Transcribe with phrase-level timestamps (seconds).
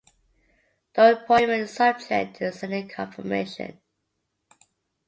[0.95, 3.77] The appointment is subject to Senate confirmation.